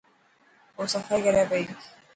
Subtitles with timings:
[0.77, 1.63] او صفائي ڪري پئي.